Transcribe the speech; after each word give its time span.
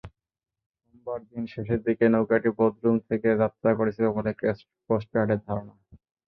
সোমবার 0.79 1.19
দিন 1.29 1.43
শেষের 1.53 1.79
দিকে 1.87 2.05
নৌকাটি 2.13 2.49
বদরুম 2.59 2.95
থেকে 3.09 3.29
যাত্রা 3.41 3.69
করেছিল 3.79 4.05
বলে 4.17 4.31
কোস্টগার্ডের 4.89 5.39
ধারণা। 5.47 5.73